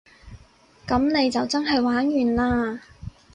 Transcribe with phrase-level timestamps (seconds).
[0.87, 2.79] 噉你就真係玩完嘞